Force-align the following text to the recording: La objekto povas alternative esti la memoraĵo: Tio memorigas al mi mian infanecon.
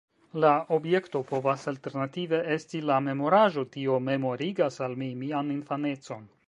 La 0.43 0.53
objekto 0.77 1.21
povas 1.31 1.65
alternative 1.71 2.41
esti 2.57 2.83
la 2.93 2.99
memoraĵo: 3.09 3.69
Tio 3.77 4.01
memorigas 4.13 4.85
al 4.89 5.01
mi 5.05 5.15
mian 5.25 5.59
infanecon. 5.61 6.31